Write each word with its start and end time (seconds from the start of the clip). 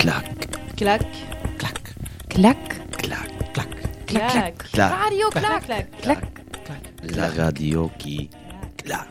Clac, 0.00 0.24
Clac, 0.76 1.02
clac, 1.58 1.94
Clac, 2.30 2.56
clac, 3.02 3.28
clac, 3.52 3.68
clac, 4.06 4.06
clac. 4.06 4.56
clac. 4.72 4.92
Radio 4.92 5.28
clac, 5.28 5.66
clac, 5.66 6.00
clac. 6.00 6.42
La 7.14 7.28
radio 7.28 7.90
qui 7.98 8.30
clac. 8.78 9.10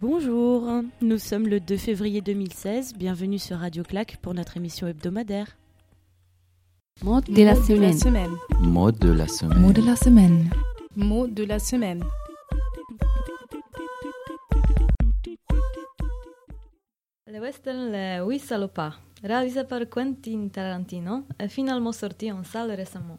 Bonjour, 0.00 0.70
nous 1.02 1.18
sommes 1.18 1.48
le 1.48 1.58
2 1.58 1.76
février 1.78 2.20
2016. 2.20 2.94
Bienvenue 2.94 3.40
sur 3.40 3.58
Radio 3.58 3.82
Clac 3.82 4.18
pour 4.22 4.34
notre 4.34 4.56
émission 4.56 4.86
hebdomadaire. 4.86 5.56
Mot 7.02 7.20
de 7.22 7.42
la 7.42 7.56
semaine. 7.56 7.98
semaine. 7.98 8.30
Mot 8.60 8.92
de 8.92 9.10
la 9.10 9.26
semaine. 9.26 9.58
Mot 9.58 9.72
de 9.72 9.82
la 9.82 9.96
semaine. 9.96 10.50
Mot 10.94 11.26
de 11.26 11.42
la 11.42 11.58
semaine. 11.58 12.04
Western 17.44 17.90
Le 17.92 18.22
Oui 18.24 18.38
Salopard, 18.38 19.00
réalisé 19.22 19.64
par 19.64 19.80
Quentin 19.88 20.48
Tarantino, 20.52 21.24
est 21.38 21.48
finalement 21.48 21.92
sorti 21.92 22.30
en 22.32 22.42
salle 22.44 22.70
récemment. 22.72 23.18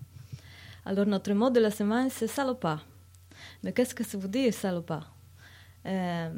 Alors 0.86 1.06
notre 1.06 1.34
mot 1.34 1.50
de 1.50 1.60
la 1.60 1.72
semaine 1.72 2.10
c'est 2.10 2.28
salopard. 2.28 2.84
Mais 3.64 3.72
qu'est-ce 3.74 3.94
que 3.94 4.04
ça 4.04 4.18
veut 4.18 4.28
dire 4.28 4.54
salopard 4.54 5.08
Euh, 5.86 6.30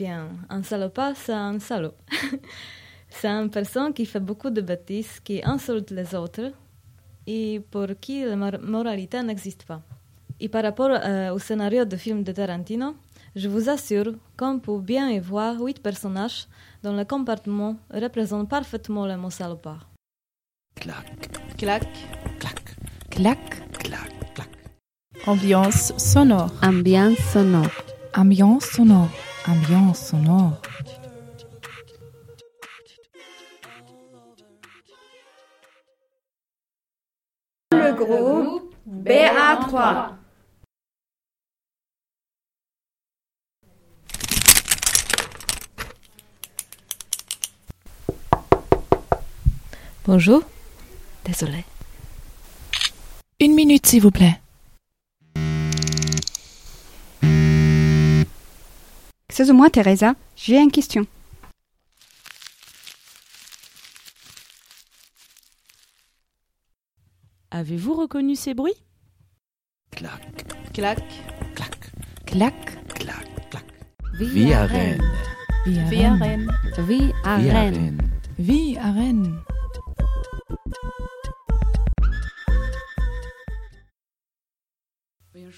Bien, 0.00 0.28
un 0.48 0.62
salopard 0.62 1.14
c'est 1.16 1.32
un 1.34 1.58
salaud. 1.58 1.94
c'est 3.10 3.28
une 3.28 3.50
personne 3.50 3.92
qui 3.92 4.06
fait 4.06 4.20
beaucoup 4.30 4.50
de 4.50 4.62
bêtises, 4.62 5.20
qui 5.20 5.42
insulte 5.44 5.90
les 5.90 6.14
autres 6.14 6.52
et 7.26 7.60
pour 7.70 7.88
qui 8.00 8.24
la 8.24 8.36
mor- 8.36 8.62
moralité 8.62 9.22
n'existe 9.22 9.64
pas. 9.64 9.82
Et 10.40 10.48
par 10.48 10.62
rapport 10.62 10.90
euh, 10.92 11.34
au 11.34 11.38
scénario 11.38 11.84
de 11.84 11.96
film 11.96 12.22
de 12.22 12.32
Tarantino, 12.32 12.94
je 13.36 13.48
vous 13.48 13.68
assure 13.68 14.12
qu'on 14.36 14.58
peut 14.58 14.78
bien 14.80 15.10
y 15.10 15.18
voir 15.18 15.60
huit 15.60 15.80
personnages 15.82 16.46
dont 16.82 16.96
le 16.96 17.04
comportement 17.04 17.76
représente 17.92 18.48
parfaitement 18.48 19.06
le 19.06 19.16
mot 19.16 19.30
salopard. 19.30 19.88
Clac, 20.76 21.06
Clac, 21.58 21.88
clac, 22.38 22.76
Clac. 23.10 23.62
clac, 23.78 24.34
clac. 24.34 24.48
ambiance 25.26 25.92
sonore. 25.98 26.52
Ambiance 26.62 27.18
sonore. 27.32 27.70
Ambiance 28.14 28.64
sonore. 28.66 29.10
Ambiance 29.46 29.98
sonore. 29.98 30.60
Le 37.72 37.92
groupe 37.94 38.74
BA3. 38.86 40.17
Bonjour. 50.08 50.40
Désolé. 51.26 51.66
Une 53.40 53.54
minute, 53.54 53.84
s'il 53.86 54.00
vous 54.00 54.10
plaît. 54.10 54.40
Excuse-moi, 59.28 59.68
Teresa, 59.68 60.14
j'ai 60.34 60.56
une 60.62 60.70
question. 60.70 61.06
Avez-vous 67.50 67.92
reconnu 67.92 68.34
ces 68.34 68.54
bruits? 68.54 68.72
Clac, 69.90 70.46
Clac, 70.72 71.04
clac, 71.54 71.92
Clac. 72.24 72.78
clac, 72.94 73.50
clac. 73.50 73.64
Vie 74.18 74.54
à 74.54 74.64
Rennes. 74.64 75.02
Vie 75.66 75.78
à 75.78 75.84
Vie 75.84 76.04
à 76.04 76.14
Rennes. 76.14 76.50
Rennes. 76.78 76.86
Vie 76.86 77.12
à 77.24 77.36
Vie 77.38 77.50
à 77.50 77.52
Rennes. 77.52 77.74
Rennes. 77.74 78.10
Vie 78.38 78.78
à 78.78 78.92
Rennes. 78.92 79.38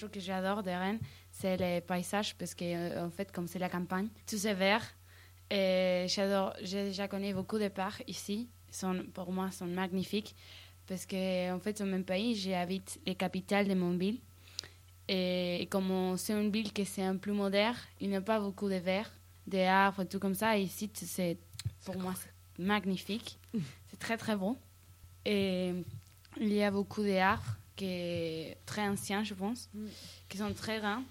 Chose 0.00 0.10
que 0.10 0.20
j'adore 0.20 0.62
de 0.62 0.70
Rennes, 0.70 1.00
c'est 1.30 1.56
les 1.56 1.80
paysages 1.80 2.34
parce 2.36 2.54
que 2.54 2.64
euh, 2.64 3.06
en 3.06 3.10
fait, 3.10 3.30
comme 3.32 3.46
c'est 3.46 3.58
la 3.58 3.68
campagne, 3.68 4.08
tout 4.26 4.36
c'est 4.36 4.54
vert. 4.54 4.84
Et 5.50 6.06
j'adore, 6.08 6.54
j'ai 6.62 6.84
déjà 6.84 7.08
connu 7.08 7.34
beaucoup 7.34 7.58
de 7.58 7.68
parcs 7.68 8.04
ici. 8.06 8.48
Ils 8.68 8.74
Sont, 8.74 9.04
pour 9.12 9.32
moi, 9.32 9.50
sont 9.50 9.66
magnifiques 9.66 10.34
parce 10.86 11.06
que 11.06 11.52
en 11.52 11.60
fait, 11.60 11.78
dans 11.78 11.86
mon 11.86 12.02
pays, 12.02 12.34
j'habite 12.34 13.00
les 13.06 13.14
capitales 13.14 13.68
de 13.68 13.74
mon 13.74 13.96
ville. 13.96 14.18
Et, 15.08 15.66
comme 15.70 16.16
c'est 16.16 16.32
une 16.32 16.50
ville 16.50 16.72
qui 16.72 16.82
est 16.82 17.02
un 17.02 17.16
peu 17.16 17.32
moderne, 17.32 17.76
il 18.00 18.10
n'y 18.10 18.16
a 18.16 18.20
pas 18.20 18.38
beaucoup 18.38 18.68
de 18.68 18.76
verre, 18.76 19.10
des 19.46 19.64
arbres, 19.64 20.04
tout 20.04 20.20
comme 20.20 20.34
ça. 20.34 20.56
Et 20.56 20.62
ici, 20.62 20.88
c'est 20.94 21.36
pour 21.84 21.98
moi 21.98 22.14
magnifique. 22.58 23.38
C'est 23.88 23.98
très 23.98 24.16
très 24.16 24.36
beau. 24.36 24.56
Et 25.24 25.72
il 26.40 26.52
y 26.52 26.62
a 26.62 26.70
beaucoup 26.70 27.02
d'arbres 27.02 27.56
qui 27.80 28.48
sont 28.50 28.56
très 28.66 28.86
anciens, 28.88 29.24
je 29.24 29.34
pense, 29.34 29.68
qui 30.28 30.36
sont 30.38 30.52
très 30.54 30.78
grands. 30.80 31.02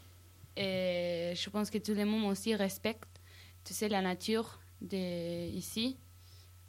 Et 0.55 1.33
je 1.35 1.49
pense 1.49 1.69
que 1.69 1.77
tout 1.77 1.93
le 1.93 2.05
monde 2.05 2.29
aussi 2.31 2.53
respecte, 2.55 3.07
tu 3.63 3.73
sais, 3.73 3.87
la 3.89 4.01
nature 4.01 4.59
de 4.81 5.49
ici, 5.63 5.97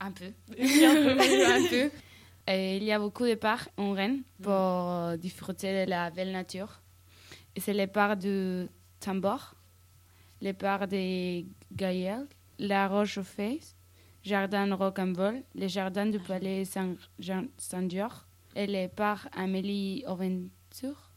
un 0.00 0.12
peu. 0.12 0.30
un 0.58 1.68
peu. 1.68 1.90
Et 2.46 2.76
il 2.78 2.84
y 2.84 2.92
a 2.92 2.98
beaucoup 2.98 3.26
de 3.26 3.34
parcs 3.34 3.68
en 3.76 3.92
Rennes 3.92 4.22
pour 4.42 4.52
euh, 4.52 5.16
disfruter 5.16 5.84
de 5.84 5.90
la 5.90 6.10
belle 6.10 6.32
nature. 6.32 6.80
C'est 7.56 7.72
les 7.74 7.86
parcs 7.86 8.18
de 8.20 8.68
Tambor, 9.00 9.54
les 10.40 10.52
parcs 10.52 10.88
de 10.88 11.44
Gaillel, 11.72 12.26
la 12.58 12.88
Roche 12.88 13.18
aux 13.18 13.22
Jardin 14.22 14.74
Rocambole, 14.74 15.42
les 15.54 15.68
jardins 15.68 16.06
du 16.06 16.18
Palais 16.18 16.64
Saint- 16.64 16.96
Jean- 17.18 17.48
Saint-Dior 17.56 18.26
et 18.56 18.66
les 18.66 18.88
parcs 18.88 19.28
Amélie 19.36 20.04
Aventure. 20.06 21.10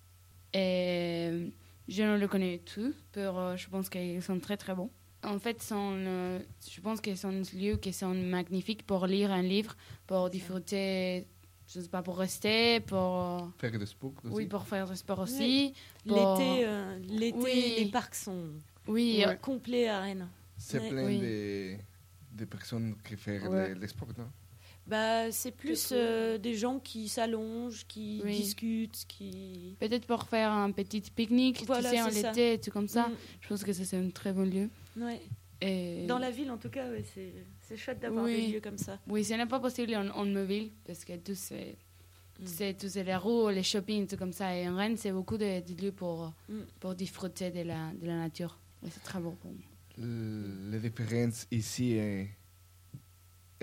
Et 0.54 1.52
je 1.88 2.04
ne 2.04 2.18
le 2.18 2.28
connais 2.28 2.60
tous, 2.60 2.94
pour, 3.12 3.40
euh, 3.40 3.56
je 3.56 3.68
pense 3.70 3.90
qu'ils 3.90 4.22
sont 4.22 4.40
très 4.40 4.58
très 4.58 4.76
bons. 4.76 4.90
En 5.24 5.40
fait, 5.40 5.62
sont, 5.64 5.94
euh, 5.96 6.40
je 6.70 6.82
pense 6.82 7.00
que 7.02 7.16
sont 7.16 7.32
des 7.32 7.58
lieux 7.58 7.78
qui 7.78 7.94
sont 7.94 8.14
magnifiques 8.14 8.86
pour 8.86 9.08
lire 9.08 9.32
un 9.32 9.42
livre, 9.42 9.76
pour 10.06 10.30
disfruter, 10.30 11.26
je 11.68 11.80
ne 11.80 11.84
sais 11.84 11.90
pas, 11.90 12.04
pour 12.04 12.18
rester, 12.18 12.82
pour, 12.82 13.50
Faire 13.58 13.72
des 13.80 13.86
sport 13.86 14.12
aussi. 14.24 14.34
oui, 14.36 14.46
pour 14.48 14.68
faire 14.68 14.88
du 14.90 14.96
sport 14.98 15.20
aussi. 15.20 15.74
Pour- 16.06 16.18
L'été, 16.38 16.66
euh, 16.68 17.00
l'été, 17.08 17.38
Oui. 17.38 17.76
les 17.80 17.86
parcs 17.86 18.16
sont 18.16 18.50
Oui, 18.88 19.24
euh, 19.26 19.34
complets 19.36 19.88
à 19.88 20.02
Rennes. 20.02 20.28
C'est 20.58 20.80
Ouais. 20.80 20.90
plein 20.90 21.06
Oui. 21.06 21.20
de, 21.20 21.76
de 22.38 22.46
personnes 22.46 22.96
qui 23.08 23.16
font 23.16 23.32
Ouais. 23.50 23.88
sports, 23.88 24.10
non? 24.18 24.30
Bah, 24.86 25.32
c'est 25.32 25.52
plus 25.52 25.90
euh, 25.94 26.38
des 26.38 26.56
gens 26.56 26.80
qui 26.80 27.08
s'allongent, 27.08 27.86
qui 27.88 28.22
Oui. 28.26 28.36
discutent, 28.38 29.06
qui. 29.08 29.78
peut-être 29.80 30.06
pour 30.06 30.24
faire 30.24 30.52
un 30.52 30.72
petit 30.72 31.00
pique-nique, 31.02 31.64
Voilà, 31.66 31.90
tu 31.90 31.96
sais, 31.96 32.02
en 32.02 32.08
l'été, 32.10 32.60
tout 32.60 32.72
comme 32.72 32.90
ça. 32.90 33.08
Mm, 33.08 33.16
Je 33.42 33.48
pense 33.48 33.64
que 33.64 33.72
ça, 33.72 33.86
c'est 33.86 33.98
un 33.98 34.10
très 34.10 34.34
bon 34.34 34.44
lieu. 34.44 34.70
ouais. 34.98 35.22
Et... 35.62 36.06
Dans 36.08 36.18
la 36.20 36.30
ville, 36.30 36.52
en 36.52 36.58
tout 36.58 36.70
cas, 36.70 36.90
ouais, 36.90 37.06
c'est 37.16 37.32
c'est 37.62 37.78
chouette 37.78 38.00
d'avoir 38.02 38.26
Oui. 38.26 38.48
des 38.48 38.48
lieux 38.56 38.60
comme 38.60 38.78
ça. 38.78 39.00
Oui, 39.08 39.24
ce 39.24 39.34
n'est 39.36 39.46
pas 39.46 39.62
possible 39.62 39.96
en, 39.96 40.10
en 40.10 40.26
mobile 40.26 40.72
parce 40.86 41.06
que 41.06 41.16
tout 41.16 41.36
c'est, 41.36 41.78
Mm. 42.40 42.46
c'est 42.46 42.74
tous 42.78 42.96
les 42.96 43.16
roues, 43.16 43.48
les 43.50 43.64
shopping, 43.64 44.06
tout 44.08 44.18
comme 44.18 44.34
ça. 44.34 44.54
Et 44.58 44.68
en 44.68 44.76
Rennes, 44.76 44.98
c'est 44.98 45.12
beaucoup 45.14 45.38
de, 45.38 45.62
de 45.62 45.82
lieux 45.82 45.92
pour, 45.94 46.34
Mm. 46.50 46.60
pour 46.82 46.96
disfruter 46.96 47.52
de 47.52 47.62
la, 47.62 47.92
de 47.94 48.06
la 48.08 48.18
nature. 48.18 48.60
Et 48.86 48.90
c'est 48.90 49.04
très 49.04 49.20
beau 49.22 49.32
pour 49.42 49.52
moi. 49.52 49.62
La 50.72 50.80
différence 50.80 51.48
ici 51.52 51.94
et, 51.94 52.28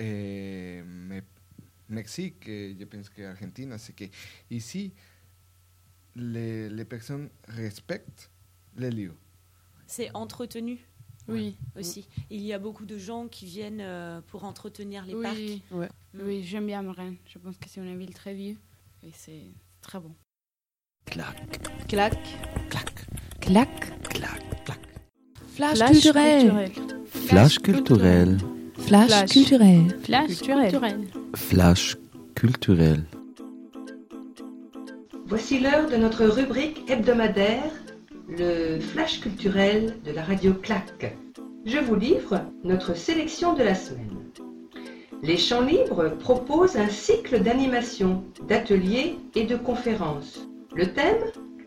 et 0.00 0.82
me- 0.84 1.22
Mexique, 1.88 2.46
et 2.48 2.76
je 2.78 2.84
pense 2.84 3.08
qu'Argentine, 3.10 3.76
c'est 3.78 3.92
que 3.94 4.04
ici, 4.48 4.92
les, 6.14 6.68
les 6.68 6.84
personnes 6.84 7.28
respectent 7.48 8.30
les 8.76 8.90
lieux. 8.90 9.14
C'est 9.86 10.08
entretenu 10.14 10.78
Oui, 11.26 11.56
aussi. 11.76 12.06
Il 12.30 12.42
y 12.42 12.52
a 12.52 12.58
beaucoup 12.60 12.86
de 12.86 12.96
gens 12.96 13.26
qui 13.26 13.46
viennent 13.46 13.80
euh, 13.80 14.20
pour 14.28 14.44
entretenir 14.44 15.04
les 15.04 15.14
oui, 15.14 15.22
parcs. 15.70 15.90
Mm. 16.14 16.20
oui, 16.24 16.42
j'aime 16.44 16.66
bien 16.66 16.92
Rennes. 16.92 17.16
Je 17.26 17.38
pense 17.38 17.56
que 17.58 17.68
c'est 17.68 17.80
une 17.80 17.98
ville 17.98 18.14
très 18.14 18.34
vive 18.34 18.58
et 19.02 19.10
c'est 19.12 19.46
très 19.80 19.98
bon. 19.98 20.14
Clac, 21.06 21.36
clac, 21.88 22.16
clac, 22.70 23.06
Clac. 23.40 24.00
clac, 24.10 24.64
clac. 24.64 24.80
Flash, 25.48 25.76
flash 25.78 25.90
culturel. 25.90 26.70
Flash 27.06 27.58
culturel. 27.58 28.38
Flash, 28.90 29.06
Flash. 29.06 29.30
culturel. 29.30 29.86
Flash 30.02 30.26
Culturel. 30.26 30.70
culturel. 30.70 31.06
Flash 31.36 31.96
culturel. 32.34 33.04
Voici 35.26 35.60
l'heure 35.60 35.88
de 35.88 35.96
notre 35.96 36.24
rubrique 36.24 36.90
hebdomadaire, 36.90 37.70
le 38.28 38.80
flash 38.80 39.20
culturel 39.20 39.94
de 40.04 40.10
la 40.10 40.24
radio 40.24 40.54
Clac. 40.54 41.16
Je 41.64 41.78
vous 41.78 41.94
livre 41.94 42.40
notre 42.64 42.96
sélection 42.96 43.54
de 43.54 43.62
la 43.62 43.76
semaine. 43.76 44.24
Les 45.22 45.36
Champs 45.36 45.64
Libres 45.64 46.16
proposent 46.18 46.76
un 46.76 46.88
cycle 46.88 47.40
d'animation, 47.44 48.24
d'ateliers 48.48 49.20
et 49.36 49.44
de 49.44 49.54
conférences. 49.54 50.48
Le 50.74 50.92
thème 50.92 51.22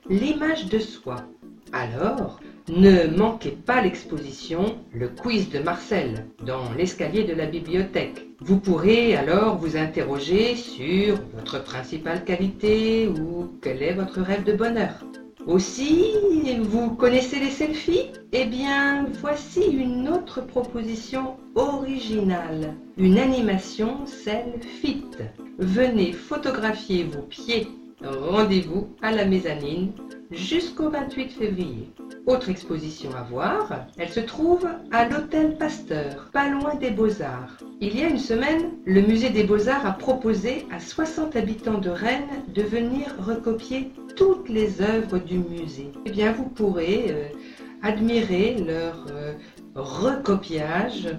L'image 0.10 0.66
de 0.66 0.80
soi. 0.80 1.24
Alors, 1.72 2.42
ne 2.70 3.08
manquez 3.18 3.52
pas 3.52 3.82
l'exposition 3.82 4.78
Le 4.94 5.10
quiz 5.10 5.50
de 5.50 5.60
Marcel 5.60 6.28
dans 6.46 6.72
l'escalier 6.78 7.24
de 7.26 7.34
la 7.34 7.46
bibliothèque. 7.46 8.26
Vous 8.40 8.58
pourrez 8.58 9.16
alors 9.16 9.58
vous 9.58 9.76
interroger 9.76 10.56
sur 10.56 11.18
votre 11.36 11.62
principale 11.64 12.24
qualité 12.24 13.08
ou 13.10 13.52
quel 13.62 13.84
est 13.84 13.94
votre 13.94 14.22
rêve 14.22 14.46
de 14.46 14.54
bonheur. 14.54 15.04
Aussi, 15.46 16.06
vous 16.62 16.92
connaissez 16.92 17.38
les 17.40 17.50
selfies? 17.50 18.12
Eh 18.32 18.46
bien, 18.46 19.08
voici 19.20 19.62
une 19.66 20.08
autre 20.08 20.40
proposition 20.40 21.36
originale. 21.56 22.76
Une 22.98 23.20
animation 23.20 24.06
selfie. 24.06 25.04
Venez 25.58 26.14
photographier 26.14 27.04
vos 27.04 27.24
pieds. 27.24 27.68
Rendez-vous 28.02 28.88
à 29.02 29.12
la 29.12 29.26
mezzanine 29.26 29.92
jusqu'au 30.34 30.90
28 30.90 31.32
février. 31.32 31.90
Autre 32.26 32.50
exposition 32.50 33.10
à 33.16 33.24
voir, 33.24 33.88
elle 33.98 34.10
se 34.10 34.20
trouve 34.20 34.68
à 34.92 35.08
l'Hôtel 35.08 35.58
Pasteur, 35.58 36.30
pas 36.32 36.50
loin 36.50 36.76
des 36.76 36.92
Beaux-Arts. 36.92 37.58
Il 37.82 37.98
y 37.98 38.04
a 38.04 38.10
une 38.10 38.20
semaine, 38.20 38.72
le 38.86 39.02
musée 39.02 39.30
des 39.30 39.44
Beaux-Arts 39.44 39.86
a 39.86 39.94
proposé 39.94 40.66
à 40.72 40.80
60 40.80 41.36
habitants 41.36 41.80
de 41.80 41.90
Rennes 41.90 42.44
de 42.54 42.62
venir 42.62 43.14
recopier 43.20 43.92
toutes 44.16 44.50
les 44.50 44.82
œuvres 44.82 45.20
du 45.20 45.38
musée. 45.40 45.92
Eh 46.06 46.12
bien, 46.12 46.32
vous 46.32 46.46
pourrez 46.46 47.08
euh, 47.10 47.26
admirer 47.82 48.56
leur 48.66 49.06
euh, 49.12 49.34
recopiage 49.76 51.10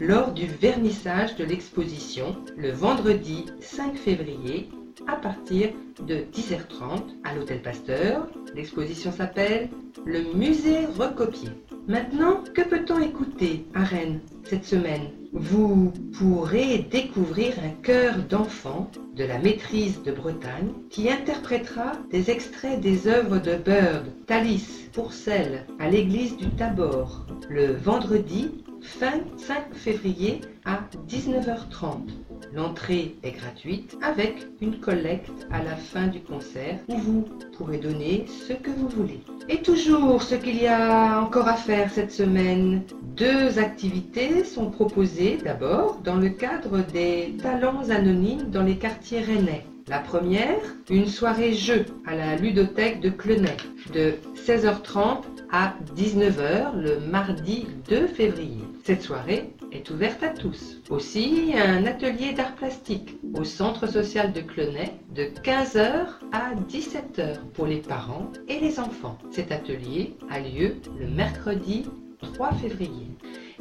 lors 0.00 0.32
du 0.32 0.46
vernissage 0.46 1.36
de 1.36 1.44
l'exposition 1.44 2.36
le 2.56 2.70
vendredi 2.70 3.46
5 3.60 3.96
février 3.96 4.68
à 5.06 5.16
partir 5.16 5.70
de 6.06 6.24
10h30 6.32 7.02
à 7.24 7.34
l'Hôtel 7.34 7.60
Pasteur. 7.62 8.28
L'exposition 8.54 9.10
s'appelle 9.10 9.68
Le 10.04 10.22
musée 10.34 10.86
recopié. 10.86 11.48
Maintenant, 11.88 12.42
que 12.54 12.62
peut-on 12.62 13.00
écouter 13.00 13.66
à 13.74 13.82
Rennes 13.82 14.20
cette 14.44 14.64
semaine? 14.64 15.10
Vous 15.32 15.92
pourrez 16.16 16.78
découvrir 16.90 17.54
un 17.58 17.70
chœur 17.82 18.16
d'enfants 18.28 18.90
de 19.16 19.24
la 19.24 19.38
maîtrise 19.38 20.02
de 20.02 20.12
Bretagne 20.12 20.72
qui 20.88 21.10
interprétera 21.10 21.92
des 22.10 22.30
extraits 22.30 22.80
des 22.80 23.08
œuvres 23.08 23.38
de 23.38 23.56
Bird, 23.56 24.06
Thalys, 24.26 24.88
Pourcel 24.92 25.66
à 25.80 25.90
l'église 25.90 26.36
du 26.36 26.48
Tabor 26.50 27.26
le 27.50 27.72
vendredi 27.72 28.64
fin 28.80 29.20
5 29.36 29.74
février 29.74 30.40
à 30.64 30.80
19h30. 31.08 32.10
L'entrée 32.52 33.16
est 33.22 33.32
gratuite 33.32 33.96
avec 34.02 34.46
une 34.60 34.78
collecte 34.78 35.46
à 35.50 35.62
la 35.62 35.76
fin 35.76 36.06
du 36.06 36.20
concert 36.20 36.78
où 36.88 36.96
vous 36.96 37.28
pourrez 37.56 37.78
donner 37.78 38.26
ce 38.46 38.52
que 38.52 38.70
vous 38.70 38.88
voulez. 38.88 39.20
Et 39.48 39.62
toujours 39.62 40.22
ce 40.22 40.34
qu'il 40.34 40.60
y 40.60 40.66
a 40.66 41.20
encore 41.20 41.48
à 41.48 41.54
faire 41.56 41.90
cette 41.90 42.12
semaine. 42.12 42.82
Deux 43.16 43.58
activités 43.58 44.44
sont 44.44 44.70
proposées 44.70 45.38
d'abord 45.42 46.00
dans 46.04 46.16
le 46.16 46.30
cadre 46.30 46.78
des 46.92 47.34
talents 47.42 47.88
anonymes 47.90 48.50
dans 48.50 48.62
les 48.62 48.76
quartiers 48.76 49.20
rennais. 49.20 49.64
La 49.86 49.98
première, 49.98 50.60
une 50.88 51.06
soirée 51.06 51.52
jeu 51.52 51.84
à 52.06 52.14
la 52.14 52.36
ludothèque 52.36 53.00
de 53.00 53.10
Clenay 53.10 53.56
de 53.92 54.14
16h30 54.46 55.18
à 55.52 55.74
19h 55.94 56.74
le 56.80 57.00
mardi 57.10 57.66
2 57.88 58.06
février. 58.06 58.64
Cette 58.82 59.02
soirée 59.02 59.53
est 59.74 59.90
ouverte 59.90 60.22
à 60.22 60.28
tous. 60.28 60.80
Aussi, 60.88 61.52
un 61.56 61.84
atelier 61.84 62.32
d'art 62.32 62.54
plastique 62.54 63.18
au 63.34 63.44
centre 63.44 63.86
social 63.86 64.32
de 64.32 64.40
Clenay 64.40 64.94
de 65.14 65.24
15h 65.24 66.06
à 66.32 66.54
17h 66.54 67.38
pour 67.54 67.66
les 67.66 67.78
parents 67.78 68.30
et 68.48 68.60
les 68.60 68.78
enfants. 68.78 69.18
Cet 69.30 69.50
atelier 69.52 70.16
a 70.30 70.40
lieu 70.40 70.76
le 70.98 71.08
mercredi 71.08 71.86
3 72.34 72.52
février. 72.52 73.08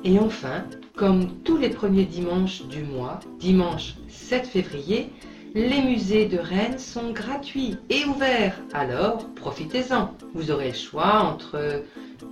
Et 0.04 0.19
enfin, 0.19 0.65
comme 0.95 1.39
tous 1.44 1.57
les 1.57 1.69
premiers 1.69 2.06
dimanches 2.06 2.65
du 2.68 2.83
mois, 2.83 3.19
dimanche 3.39 3.95
7 4.07 4.45
février, 4.45 5.10
les 5.56 5.81
musées 5.81 6.25
de 6.25 6.38
Rennes 6.38 6.80
sont 6.80 7.12
gratuits 7.12 7.77
et 7.89 8.06
ouverts, 8.06 8.60
alors 8.74 9.27
profitez-en. 9.36 10.12
Vous 10.33 10.50
aurez 10.50 10.69
le 10.69 10.74
choix 10.74 11.19
entre 11.19 11.83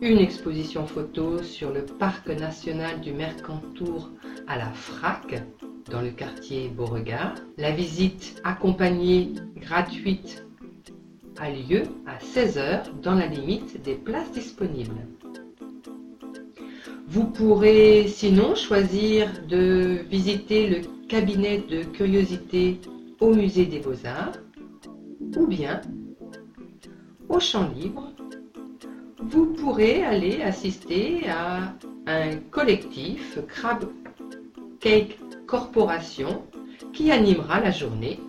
une 0.01 0.17
exposition 0.17 0.87
photo 0.87 1.43
sur 1.43 1.71
le 1.71 1.85
parc 1.85 2.27
national 2.27 3.01
du 3.01 3.13
Mercantour 3.13 4.09
à 4.47 4.57
la 4.57 4.71
Frac, 4.71 5.43
dans 5.91 6.01
le 6.01 6.09
quartier 6.09 6.69
Beauregard. 6.69 7.35
La 7.57 7.71
visite 7.71 8.41
accompagnée 8.43 9.33
gratuite 9.57 10.43
a 11.37 11.51
lieu 11.51 11.83
à 12.07 12.17
16h 12.17 12.99
dans 13.03 13.13
la 13.13 13.27
limite 13.27 13.81
des 13.83 13.93
places 13.93 14.31
disponibles. 14.31 15.07
Vous 17.07 17.25
pourrez 17.25 18.07
sinon 18.07 18.55
choisir 18.55 19.29
de 19.47 19.99
visiter 20.09 20.67
le 20.67 20.81
cabinet 21.07 21.59
de 21.59 21.83
curiosité 21.83 22.79
au 23.19 23.35
musée 23.35 23.65
des 23.65 23.79
beaux-arts 23.79 24.37
ou 25.37 25.45
bien 25.45 25.81
au 27.29 27.39
champ 27.39 27.69
libre 27.75 28.10
vous 29.21 29.45
pourrez 29.53 30.03
aller 30.03 30.41
assister 30.41 31.29
à 31.29 31.73
un 32.07 32.35
collectif 32.49 33.39
Crab 33.47 33.85
Cake 34.79 35.19
Corporation 35.45 36.43
qui 36.93 37.11
animera 37.11 37.59
la 37.59 37.71
journée. 37.71 38.19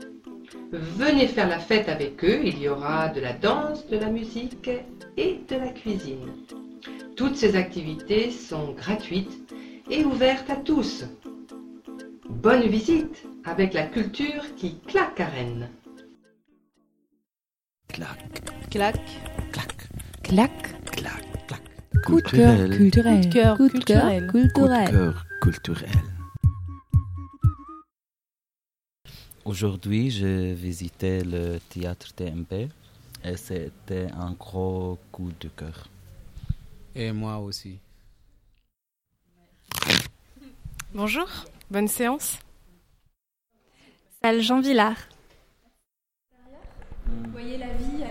Venez 0.72 1.26
faire 1.26 1.48
la 1.48 1.58
fête 1.58 1.88
avec 1.88 2.24
eux, 2.24 2.40
il 2.44 2.58
y 2.58 2.68
aura 2.68 3.08
de 3.08 3.20
la 3.20 3.32
danse, 3.32 3.86
de 3.88 3.96
la 3.96 4.08
musique 4.08 4.70
et 5.16 5.40
de 5.48 5.56
la 5.56 5.68
cuisine. 5.68 6.32
Toutes 7.16 7.36
ces 7.36 7.56
activités 7.56 8.30
sont 8.30 8.72
gratuites 8.72 9.54
et 9.90 10.04
ouvertes 10.04 10.50
à 10.50 10.56
tous. 10.56 11.04
Bonne 12.28 12.66
visite 12.68 13.24
avec 13.44 13.74
la 13.74 13.86
culture 13.86 14.54
qui 14.56 14.78
claque 14.80 15.20
à 15.20 15.26
Rennes. 15.26 15.68
Clac, 17.88 18.18
Clac. 18.70 18.96
clac, 19.52 19.88
Clac. 20.22 20.71
Clac, 20.92 21.46
clac. 21.46 21.62
Coup 22.04 22.20
de 22.20 22.28
cœur 22.28 22.70
culturel. 22.70 23.20
Coup 23.20 23.28
de 23.28 23.32
cœur 23.32 23.56
Coup 23.56 23.68
de 23.68 23.84
cœur 23.84 24.08
culturel. 24.08 24.26
Coup 24.26 24.38
de 24.38 24.48
culturel. 24.48 24.90
cœur 24.90 25.26
culturel. 25.42 25.90
Aujourd'hui, 29.44 30.10
j'ai 30.10 30.54
visité 30.54 31.24
le 31.24 31.58
théâtre 31.68 32.12
TMP 32.14 32.68
et 33.24 33.36
c'était 33.36 34.06
un 34.12 34.32
gros 34.32 34.98
coup 35.10 35.32
de 35.40 35.48
cœur. 35.48 35.88
Et 36.94 37.10
moi 37.12 37.38
aussi. 37.38 37.78
Bonjour, 40.94 41.28
bonne 41.70 41.88
séance. 41.88 42.38
Salle 44.22 44.42
Jean 44.42 44.60
Villard. 44.60 44.96
Vous 47.06 47.30
voyez 47.32 47.58
la 47.58 47.72
vie 47.74 48.01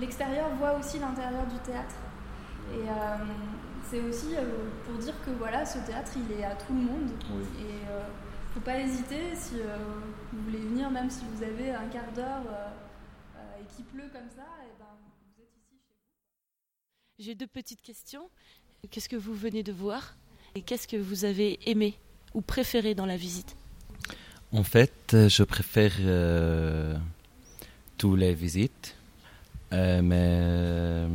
l'extérieur, 0.00 0.50
voit 0.56 0.74
aussi 0.78 0.98
l'intérieur 0.98 1.46
du 1.46 1.58
théâtre. 1.58 1.94
Et 2.72 2.88
euh, 2.88 3.16
c'est 3.90 4.00
aussi 4.00 4.34
euh, 4.36 4.68
pour 4.86 4.98
dire 4.98 5.14
que 5.24 5.30
voilà, 5.30 5.64
ce 5.64 5.78
théâtre, 5.78 6.12
il 6.16 6.40
est 6.40 6.44
à 6.44 6.54
tout 6.54 6.72
le 6.72 6.80
monde. 6.80 7.10
Oui. 7.30 7.44
Et 7.60 7.90
euh, 7.90 8.02
faut 8.54 8.60
pas 8.60 8.78
hésiter 8.78 9.34
si 9.34 9.54
euh, 9.60 9.76
vous 10.32 10.44
voulez 10.44 10.58
venir, 10.58 10.90
même 10.90 11.10
si 11.10 11.22
vous 11.32 11.42
avez 11.42 11.70
un 11.70 11.86
quart 11.88 12.10
d'heure 12.14 12.42
euh, 12.48 12.68
euh, 13.36 13.60
et 13.60 13.74
qu'il 13.74 13.84
pleut 13.84 14.08
comme 14.12 14.30
ça, 14.34 14.46
et 14.62 14.72
ben, 14.78 14.86
vous 15.34 15.42
êtes 15.42 15.50
ici 15.56 15.76
chez 15.88 15.94
vous. 15.94 17.24
J'ai 17.24 17.34
deux 17.34 17.46
petites 17.48 17.82
questions. 17.82 18.28
Qu'est-ce 18.90 19.08
que 19.08 19.16
vous 19.16 19.34
venez 19.34 19.62
de 19.62 19.72
voir 19.72 20.14
Et 20.54 20.62
qu'est-ce 20.62 20.86
que 20.86 20.96
vous 20.96 21.24
avez 21.24 21.58
aimé 21.68 21.98
ou 22.34 22.40
préféré 22.40 22.94
dans 22.94 23.06
la 23.06 23.16
visite? 23.16 23.56
En 24.52 24.62
fait, 24.62 25.16
je 25.28 25.42
préfère 25.42 25.92
euh, 26.00 26.96
toutes 27.98 28.18
les 28.18 28.34
visites, 28.34 28.94
mais 29.72 30.28
euh, 30.40 31.08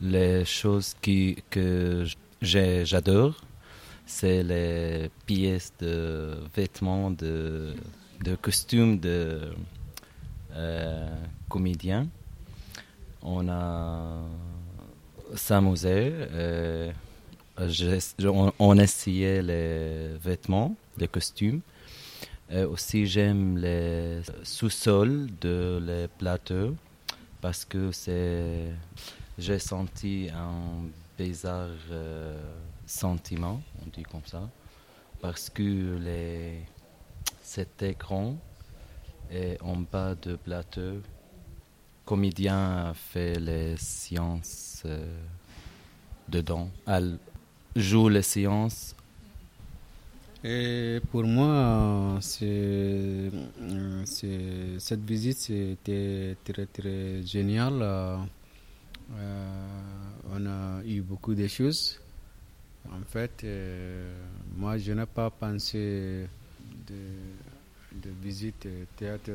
les 0.00 0.44
choses 0.44 0.94
qui, 1.00 1.42
que 1.50 2.04
j'adore, 2.40 3.34
c'est 4.06 4.42
les 4.42 5.10
pièces 5.26 5.72
de 5.78 6.36
vêtements, 6.54 7.10
de, 7.10 7.74
de 8.24 8.34
costumes 8.36 8.98
de 8.98 9.52
euh, 10.54 11.08
comédiens. 11.48 12.08
On 13.22 13.48
a 13.48 14.20
s'amusé. 15.34 16.12
euh, 16.14 16.92
on, 18.58 18.78
essayait 18.78 19.42
les 19.42 20.16
vêtements, 20.22 20.76
les 20.96 21.08
costumes. 21.08 21.60
Euh, 22.52 22.68
aussi, 22.68 23.06
j'aime 23.06 23.58
les 23.58 24.20
sous-sols 24.42 25.26
de 25.40 25.80
les 25.84 26.08
plateaux 26.08 26.74
parce 27.40 27.64
que 27.64 27.90
j'ai 29.38 29.58
senti 29.58 30.28
un 30.34 30.88
bizarre 31.16 31.68
euh, 31.90 32.40
sentiment, 32.86 33.60
on 33.82 33.88
dit 33.90 34.02
comme 34.02 34.24
ça, 34.24 34.48
parce 35.20 35.50
que 35.50 35.98
les, 35.98 36.62
c'était 37.42 37.94
grand 37.94 38.36
et 39.30 39.58
en 39.60 39.76
bas 39.76 40.14
de 40.14 40.36
plateau, 40.36 41.02
comédien 42.04 42.92
fait 42.94 43.38
les 43.38 43.76
séances 43.76 44.82
euh, 44.86 45.20
dedans. 46.28 46.70
Elle 46.86 47.18
joue 47.76 48.08
les 48.08 48.22
séances. 48.22 48.94
Et 50.44 51.00
pour 51.10 51.24
moi, 51.24 52.20
cette 52.20 53.32
visite 55.04 55.36
c'était 55.36 56.36
très 56.44 56.66
très 56.66 57.24
génial. 57.24 57.82
Euh, 57.82 58.16
euh, 59.16 59.80
on 60.32 60.46
a 60.46 60.84
eu 60.84 61.00
beaucoup 61.00 61.34
de 61.34 61.48
choses. 61.48 62.00
En 62.88 63.02
fait, 63.08 63.42
euh, 63.42 64.14
moi 64.56 64.78
je 64.78 64.92
n'ai 64.92 65.06
pas 65.06 65.28
pensé 65.28 66.28
de, 66.86 66.94
de 67.94 68.10
visite 68.22 68.68
théâtre, 68.96 69.32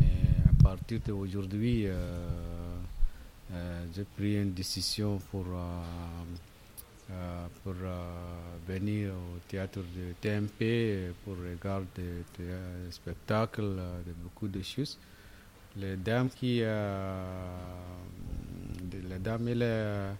mais 0.00 0.26
à 0.50 0.62
partir 0.62 0.98
d'aujourd'hui, 1.06 1.86
j'ai 3.94 4.04
pris 4.16 4.42
une 4.42 4.52
décision 4.52 5.18
pour 5.30 5.46
pour 7.62 7.74
euh, 7.82 8.56
venir 8.66 9.10
au 9.12 9.38
théâtre 9.48 9.80
de 9.80 10.12
TMP 10.20 11.12
pour 11.24 11.34
regarder 11.36 12.24
des 12.38 12.90
spectacles, 12.90 13.76
de 14.06 14.12
beaucoup 14.22 14.48
de 14.48 14.62
choses. 14.62 14.98
Les 15.76 15.96
dames 15.96 16.28
qui, 16.30 16.58
les 19.08 19.18
dames, 19.20 19.48
elles 19.48 20.14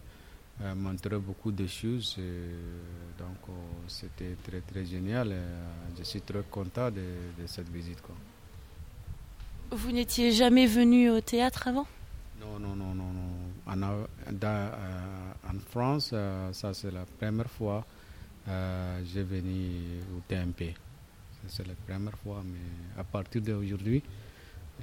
montraient 0.75 1.17
beaucoup 1.19 1.51
de 1.51 1.67
choses, 1.67 2.15
et 2.19 3.21
donc 3.21 3.37
c'était 3.87 4.35
très 4.43 4.61
très 4.61 4.85
génial. 4.85 5.31
et, 5.31 5.41
je 5.97 6.03
suis 6.03 6.21
très 6.21 6.43
content 6.49 6.89
de, 6.89 7.01
de 7.41 7.47
cette 7.47 7.69
visite. 7.69 8.01
Quoi. 8.01 8.15
Vous 9.71 9.91
n'étiez 9.91 10.31
jamais 10.31 10.67
venu 10.67 11.09
au 11.09 11.21
théâtre 11.21 11.67
avant? 11.67 11.87
Non, 12.39 12.59
non, 12.59 12.75
non, 12.75 12.93
non, 12.93 13.11
non. 13.13 13.29
En, 13.65 13.81
a- 13.83 14.07
dans, 14.31 14.47
euh, 14.47 14.92
en 15.55 15.59
France, 15.59 16.11
euh, 16.13 16.51
ça 16.53 16.73
c'est 16.73 16.91
la 16.91 17.05
première 17.19 17.49
fois 17.49 17.85
euh, 18.47 18.99
que 18.99 19.05
j'ai 19.13 19.23
venu 19.23 19.99
au 20.15 20.21
TMP. 20.27 20.73
C'est 21.47 21.67
la 21.67 21.73
première 21.87 22.17
fois, 22.19 22.41
mais 22.45 22.99
à 22.99 23.03
partir 23.03 23.41
d'aujourd'hui, 23.41 24.01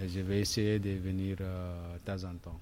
euh, 0.00 0.08
je 0.12 0.20
vais 0.20 0.40
essayer 0.40 0.78
de 0.78 0.90
venir 0.90 1.36
euh, 1.40 1.94
de 1.94 1.98
temps 2.00 2.28
en 2.28 2.34
temps. 2.36 2.60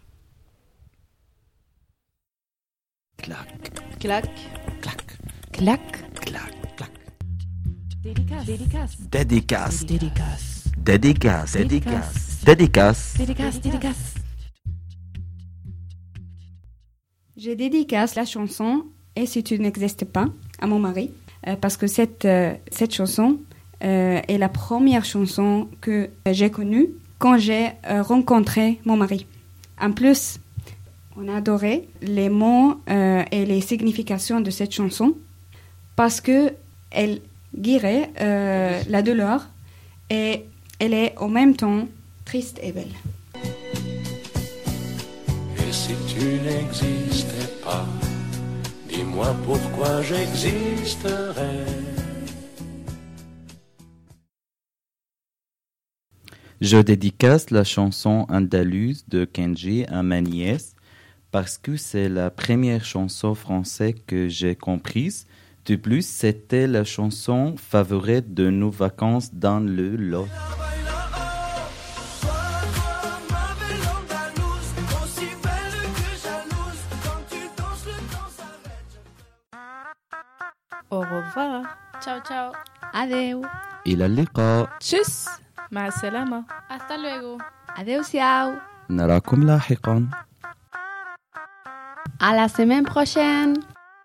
Clac, 3.17 3.99
clac, 3.99 4.25
clac, 4.81 5.19
clac, 5.53 6.05
clac. 6.77 6.91
Dédicace. 8.03 8.47
Dédicace. 8.47 8.97
Dédicace. 9.11 9.85
Dédicace. 9.85 10.65
Dédicace. 10.77 11.53
Dédicace. 11.53 12.45
Dédicace. 12.45 13.15
Dédicace. 13.19 13.61
Dédicace. 13.61 14.15
Je 17.39 17.53
dédicace 17.53 18.17
la 18.17 18.25
chanson 18.25 18.85
Et 19.15 19.25
si 19.27 19.45
tu 19.45 19.59
n'existes 19.61 20.05
pas 20.05 20.27
à 20.61 20.67
mon 20.67 20.81
mari, 20.81 21.13
euh, 21.47 21.55
parce 21.55 21.77
que 21.77 21.87
cette, 21.87 22.25
euh, 22.25 22.55
chanson 22.91 23.39
euh, 23.85 24.21
est 24.27 24.39
la 24.39 24.49
première 24.49 25.05
chanson 25.05 25.69
que 25.81 26.11
j'ai 26.27 26.51
connue 26.51 26.89
quand 27.19 27.39
j'ai 27.39 27.71
rencontré 27.85 28.81
mon 28.85 28.97
mari. 28.97 29.27
En 29.81 29.93
plus, 29.93 30.41
on 31.17 31.29
a 31.29 31.37
adoré 31.37 31.89
les 32.03 32.29
mots 32.29 32.77
et 32.89 33.45
les 33.45 33.61
significations 33.61 34.41
de 34.41 34.51
cette 34.51 34.73
chanson 34.73 35.15
parce 35.97 36.21
que 36.21 36.53
elle 36.93 37.21
guérit 37.57 38.05
euh, 38.21 38.81
la 38.89 39.03
douleur 39.03 39.49
et 40.11 40.45
elle 40.79 40.95
est 40.95 41.15
en 41.19 41.29
même 41.29 41.57
temps 41.57 41.89
triste 42.25 42.61
et 42.63 42.71
belle. 42.71 42.95
Si 45.79 45.95
tu 46.09 46.41
n'existais 46.41 47.53
pas, 47.63 47.87
dis-moi 48.89 49.33
pourquoi 49.45 50.03
j'existerais. 50.03 51.67
Je 56.61 56.79
dédicace 56.79 57.51
la 57.51 57.63
chanson 57.63 58.27
andalouse 58.29 59.05
de 59.07 59.25
Kenji 59.25 59.85
à 59.87 60.03
ma 60.03 60.21
nièce 60.21 60.75
parce 61.31 61.59
que 61.59 61.77
c'est 61.77 62.09
la 62.09 62.31
première 62.31 62.85
chanson 62.85 63.37
française 63.37 63.95
que 64.09 64.29
j'ai 64.29 64.57
comprise. 64.57 65.29
De 65.65 65.77
plus, 65.77 66.05
c'était 66.05 66.67
la 66.67 66.83
chanson 66.83 67.55
favorite 67.57 68.35
de 68.35 68.51
nos 68.51 68.71
vacances 68.71 69.33
dans 69.33 69.61
le 69.61 69.95
Lot. 69.95 70.27
revoir. 81.28 81.64
Ciao, 82.02 82.20
ciao. 82.22 82.54
Adeu. 82.94 83.48
إلى 83.88 84.06
اللقاء 84.06 84.70
Tchuss. 84.84 85.30
مع 85.72 85.88
السلامة. 85.88 86.44
Hasta 86.70 86.98
luego. 86.98 87.42
Adiós, 87.78 88.12
ciao. 88.12 88.60
نراكم 88.90 89.44
لاحقا 89.44 90.10
À 92.22 92.34
la 92.36 92.48
semaine 92.48 92.86
prochaine. 92.86 93.54